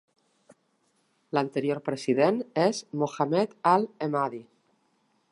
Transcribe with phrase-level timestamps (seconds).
[1.37, 4.41] L'anterior President és Mohammed Al Emadi.